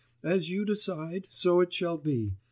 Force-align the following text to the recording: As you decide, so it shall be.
As 0.23 0.49
you 0.49 0.65
decide, 0.65 1.27
so 1.29 1.59
it 1.61 1.71
shall 1.71 1.95
be. 1.99 2.33